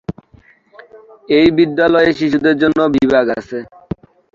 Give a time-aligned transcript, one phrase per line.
[1.37, 3.57] এই বিদ্যালয়ে শিশুদের জন্য বিভাগ আছে।